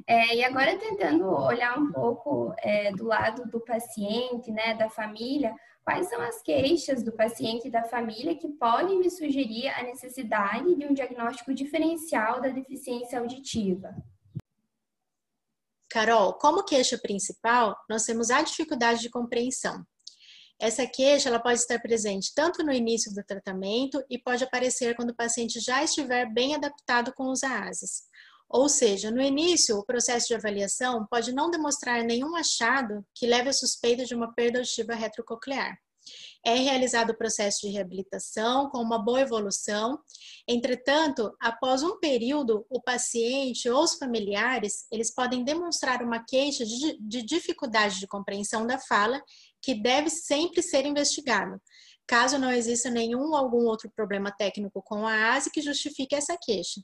É, 0.06 0.36
e 0.36 0.44
agora 0.44 0.78
tentando 0.78 1.26
olhar 1.26 1.78
um 1.78 1.90
pouco 1.90 2.54
é, 2.58 2.92
do 2.92 3.06
lado 3.06 3.50
do 3.50 3.58
paciente, 3.58 4.52
né, 4.52 4.74
da 4.74 4.90
família, 4.90 5.54
quais 5.84 6.08
são 6.08 6.20
as 6.22 6.42
queixas 6.42 7.02
do 7.02 7.12
paciente 7.12 7.68
e 7.68 7.70
da 7.70 7.84
família 7.84 8.34
que 8.34 8.48
podem 8.48 8.98
me 8.98 9.10
sugerir 9.10 9.68
a 9.68 9.82
necessidade 9.82 10.74
de 10.74 10.86
um 10.86 10.94
diagnóstico 10.94 11.52
diferencial 11.52 12.40
da 12.40 12.48
deficiência 12.48 13.18
auditiva? 13.18 13.94
Carol, 15.90 16.34
como 16.34 16.64
queixa 16.64 16.98
principal, 16.98 17.76
nós 17.88 18.04
temos 18.04 18.30
a 18.30 18.42
dificuldade 18.42 19.00
de 19.00 19.10
compreensão. 19.10 19.84
Essa 20.58 20.86
queixa 20.86 21.28
ela 21.28 21.38
pode 21.38 21.60
estar 21.60 21.78
presente 21.80 22.32
tanto 22.34 22.64
no 22.64 22.72
início 22.72 23.12
do 23.14 23.22
tratamento 23.22 24.02
e 24.08 24.18
pode 24.18 24.42
aparecer 24.42 24.96
quando 24.96 25.10
o 25.10 25.16
paciente 25.16 25.60
já 25.60 25.84
estiver 25.84 26.26
bem 26.32 26.54
adaptado 26.54 27.12
com 27.14 27.30
os 27.30 27.42
AASes. 27.42 28.04
Ou 28.48 28.68
seja, 28.68 29.10
no 29.10 29.20
início, 29.20 29.76
o 29.76 29.84
processo 29.84 30.28
de 30.28 30.34
avaliação 30.34 31.06
pode 31.10 31.32
não 31.32 31.50
demonstrar 31.50 32.04
nenhum 32.04 32.36
achado 32.36 33.04
que 33.14 33.26
leve 33.26 33.48
à 33.48 33.52
suspeita 33.52 34.04
de 34.04 34.14
uma 34.14 34.32
perda 34.32 34.58
auditiva 34.58 34.94
retrococlear. 34.94 35.76
É 36.44 36.54
realizado 36.56 37.10
o 37.10 37.16
processo 37.16 37.62
de 37.62 37.72
reabilitação 37.72 38.68
com 38.68 38.78
uma 38.78 38.98
boa 38.98 39.20
evolução. 39.22 39.98
Entretanto, 40.46 41.34
após 41.40 41.82
um 41.82 41.98
período, 41.98 42.66
o 42.68 42.80
paciente 42.82 43.68
ou 43.68 43.82
os 43.82 43.94
familiares, 43.94 44.86
eles 44.92 45.12
podem 45.12 45.42
demonstrar 45.42 46.02
uma 46.02 46.22
queixa 46.22 46.64
de, 46.64 46.98
de 47.00 47.22
dificuldade 47.22 47.98
de 47.98 48.06
compreensão 48.06 48.66
da 48.66 48.78
fala 48.78 49.20
que 49.62 49.74
deve 49.74 50.10
sempre 50.10 50.62
ser 50.62 50.84
investigado, 50.84 51.58
caso 52.06 52.38
não 52.38 52.52
exista 52.52 52.90
nenhum 52.90 53.28
ou 53.28 53.36
algum 53.36 53.64
outro 53.64 53.90
problema 53.96 54.30
técnico 54.30 54.82
com 54.82 55.06
a 55.06 55.34
ASE 55.34 55.50
que 55.50 55.62
justifique 55.62 56.14
essa 56.14 56.36
queixa. 56.38 56.82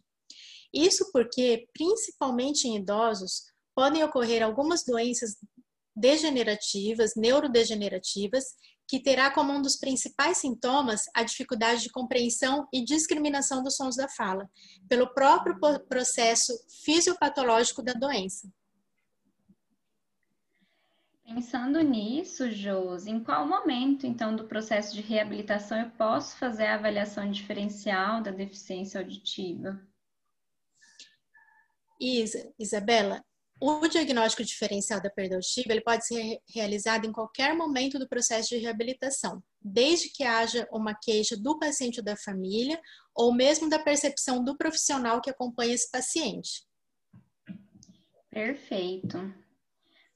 Isso 0.72 1.10
porque, 1.12 1.66
principalmente 1.72 2.68
em 2.68 2.76
idosos, 2.76 3.44
podem 3.74 4.04
ocorrer 4.04 4.42
algumas 4.42 4.84
doenças 4.84 5.36
degenerativas, 5.96 7.12
neurodegenerativas, 7.16 8.44
que 8.88 9.00
terá 9.00 9.30
como 9.30 9.52
um 9.52 9.62
dos 9.62 9.76
principais 9.76 10.38
sintomas 10.38 11.02
a 11.14 11.22
dificuldade 11.22 11.82
de 11.82 11.90
compreensão 11.90 12.66
e 12.72 12.84
discriminação 12.84 13.62
dos 13.62 13.76
sons 13.76 13.96
da 13.96 14.08
fala, 14.08 14.50
pelo 14.88 15.14
próprio 15.14 15.58
processo 15.88 16.52
fisiopatológico 16.84 17.82
da 17.82 17.92
doença. 17.92 18.48
Pensando 21.24 21.80
nisso, 21.80 22.50
Josi, 22.50 23.08
em 23.08 23.22
qual 23.22 23.46
momento, 23.46 24.04
então, 24.04 24.34
do 24.34 24.48
processo 24.48 24.92
de 24.92 25.00
reabilitação 25.00 25.78
eu 25.78 25.90
posso 25.92 26.36
fazer 26.36 26.66
a 26.66 26.74
avaliação 26.74 27.30
diferencial 27.30 28.20
da 28.20 28.32
deficiência 28.32 29.00
auditiva? 29.00 29.80
Isa, 32.00 32.50
Isabela, 32.58 33.22
o 33.60 33.86
diagnóstico 33.86 34.42
diferencial 34.42 35.02
da 35.02 35.10
perda 35.10 35.34
auditiva 35.34 35.72
ele 35.72 35.82
pode 35.82 36.06
ser 36.06 36.38
realizado 36.48 37.06
em 37.06 37.12
qualquer 37.12 37.54
momento 37.54 37.98
do 37.98 38.08
processo 38.08 38.48
de 38.48 38.56
reabilitação, 38.56 39.42
desde 39.60 40.08
que 40.08 40.24
haja 40.24 40.66
uma 40.72 40.94
queixa 40.94 41.36
do 41.36 41.58
paciente 41.58 42.00
ou 42.00 42.04
da 42.04 42.16
família, 42.16 42.80
ou 43.14 43.34
mesmo 43.34 43.68
da 43.68 43.78
percepção 43.78 44.42
do 44.42 44.56
profissional 44.56 45.20
que 45.20 45.28
acompanha 45.28 45.74
esse 45.74 45.90
paciente. 45.90 46.64
Perfeito. 48.30 49.34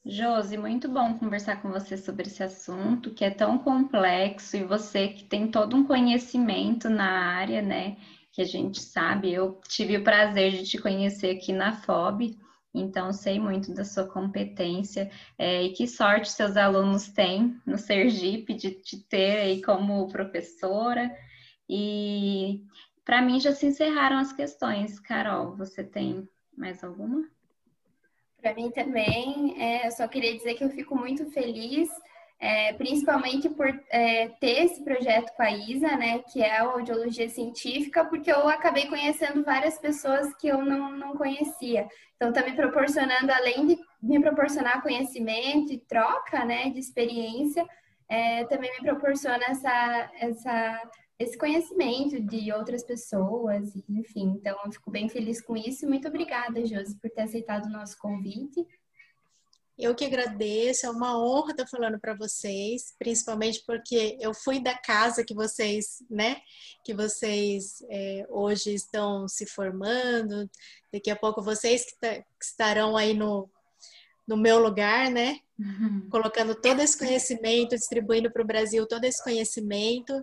Josi, 0.07 0.57
muito 0.57 0.89
bom 0.89 1.19
conversar 1.19 1.61
com 1.61 1.71
você 1.71 1.97
sobre 1.97 2.27
esse 2.27 2.43
assunto 2.43 3.13
que 3.13 3.25
é 3.25 3.31
tão 3.31 3.59
complexo 3.59 4.57
e 4.57 4.65
você 4.65 5.09
que 5.09 5.25
tem 5.25 5.51
todo 5.51 5.77
um 5.77 5.85
conhecimento 5.85 6.89
na 6.89 7.11
área, 7.11 7.61
né? 7.61 7.97
Que 8.35 8.43
a 8.43 8.45
gente 8.45 8.81
sabe. 8.81 9.33
Eu 9.33 9.61
tive 9.69 9.97
o 9.97 10.03
prazer 10.03 10.51
de 10.51 10.65
te 10.65 10.77
conhecer 10.77 11.37
aqui 11.37 11.53
na 11.53 11.73
FOB, 11.73 12.37
então 12.75 13.13
sei 13.13 13.39
muito 13.39 13.73
da 13.73 13.85
sua 13.85 14.09
competência 14.09 15.09
é, 15.39 15.63
e 15.63 15.73
que 15.73 15.87
sorte 15.87 16.33
seus 16.33 16.57
alunos 16.57 17.09
têm 17.09 17.57
no 17.65 17.79
Sergipe 17.79 18.53
de 18.53 18.73
te 18.73 18.99
ter 19.05 19.39
aí 19.39 19.63
como 19.63 20.09
professora. 20.09 21.17
E 21.69 22.65
para 23.05 23.23
mim 23.23 23.39
já 23.39 23.53
se 23.53 23.67
encerraram 23.67 24.19
as 24.19 24.33
questões. 24.33 24.99
Carol, 24.99 25.57
você 25.57 25.85
tem 25.85 26.29
mais 26.57 26.83
alguma? 26.83 27.29
Para 28.43 28.53
mim 28.53 28.69
também, 28.73 29.63
é, 29.63 29.87
eu 29.87 29.93
só 29.93 30.09
queria 30.09 30.37
dizer 30.37 30.55
que 30.55 30.65
eu 30.65 30.71
fico 30.71 30.97
muito 30.97 31.25
feliz 31.31 31.89
é, 32.45 32.75
principalmente 32.75 33.49
por 33.49 33.67
é, 33.89 34.29
ter 34.39 34.67
esse 34.67 34.85
projeto 34.85 35.33
com 35.35 35.43
a 35.43 35.51
Isa, 35.51 35.97
né, 35.97 36.19
que 36.31 36.43
é 36.43 36.59
a 36.59 36.65
audiologia 36.65 37.27
científica, 37.27 38.05
porque 38.05 38.31
eu 38.31 38.47
acabei 38.47 38.87
conhecendo 38.87 39.43
várias 39.43 39.79
pessoas 39.79 40.35
que 40.37 40.49
eu 40.49 40.63
não, 40.63 40.91
não 40.95 41.17
conhecia. 41.17 41.89
Então, 42.17 42.29
está 42.29 42.43
me 42.45 42.55
proporcionando, 42.55 43.33
além 43.33 43.67
de 43.67 43.79
me 44.03 44.21
proporcionar 44.21 44.83
conhecimento 44.83 45.73
e 45.73 45.79
troca, 45.79 46.45
né, 46.45 46.69
de 46.69 46.79
experiência, 46.79 47.67
é, 48.11 48.45
também 48.45 48.71
me 48.73 48.91
proporciona 48.91 49.43
essa, 49.49 50.11
essa, 50.21 50.91
esse 51.19 51.39
conhecimento 51.39 52.21
de 52.21 52.53
outras 52.53 52.85
pessoas, 52.85 53.75
enfim. 53.89 54.35
Então, 54.37 54.55
eu 54.67 54.71
fico 54.71 54.91
bem 54.91 55.09
feliz 55.09 55.41
com 55.41 55.57
isso. 55.57 55.89
Muito 55.89 56.09
obrigada, 56.09 56.67
Josi, 56.67 56.95
por 57.01 57.09
ter 57.09 57.23
aceitado 57.23 57.65
o 57.65 57.73
nosso 57.73 57.97
convite. 57.99 58.67
Eu 59.85 59.95
que 59.95 60.07
agradeço, 60.07 60.87
é 60.87 60.91
uma 60.91 61.23
honra 61.23 61.51
estar 61.51 61.67
falando 61.67 62.01
para 62.01 62.15
vocês, 62.15 62.95
principalmente 62.99 63.63
porque 63.67 64.17
eu 64.19 64.33
fui 64.33 64.59
da 64.59 64.75
casa 64.75 65.23
que 65.23 65.35
vocês, 65.35 66.03
né, 66.09 66.41
que 66.83 66.95
vocês 66.95 67.85
é, 67.91 68.27
hoje 68.31 68.73
estão 68.73 69.29
se 69.29 69.45
formando. 69.45 70.51
Daqui 70.91 71.11
a 71.11 71.17
pouco 71.17 71.43
vocês 71.43 71.85
que, 71.85 72.01
tá, 72.01 72.15
que 72.15 72.45
estarão 72.45 72.97
aí 72.97 73.13
no, 73.13 73.51
no 74.27 74.39
meu 74.39 74.59
lugar, 74.59 75.11
né, 75.11 75.41
uhum. 75.59 76.09
colocando 76.11 76.55
todo 76.55 76.81
esse 76.81 76.99
conhecimento, 76.99 77.77
distribuindo 77.77 78.33
para 78.33 78.43
o 78.43 78.47
Brasil 78.47 78.89
todo 78.89 79.05
esse 79.05 79.23
conhecimento. 79.23 80.15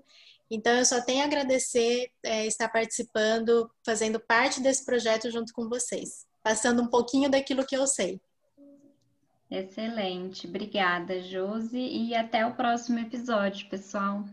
Então, 0.49 0.73
eu 0.73 0.85
só 0.85 1.01
tenho 1.01 1.21
a 1.21 1.25
agradecer 1.25 2.09
é, 2.23 2.47
estar 2.47 2.67
participando, 2.69 3.69
fazendo 3.85 4.19
parte 4.19 4.59
desse 4.59 4.83
projeto 4.83 5.29
junto 5.29 5.53
com 5.53 5.69
vocês, 5.69 6.25
passando 6.41 6.81
um 6.81 6.87
pouquinho 6.87 7.29
daquilo 7.29 7.63
que 7.63 7.77
eu 7.77 7.85
sei. 7.85 8.19
Excelente. 9.51 10.47
Obrigada, 10.47 11.21
Josi, 11.21 11.77
e 11.77 12.15
até 12.15 12.43
o 12.43 12.55
próximo 12.55 12.97
episódio, 12.97 13.69
pessoal. 13.69 14.25